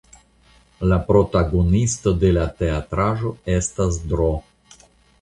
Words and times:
La 0.91 0.97
protagonisto 1.09 2.15
de 2.25 2.33
la 2.39 2.49
teatraĵo 2.65 3.37
estas 3.61 4.05
Dro. 4.13 4.35